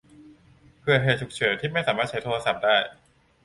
[0.79, 2.75] เผื่อเหตุฉุกเฉินที่ไม่สามารถใช้โทรศัพท์ได้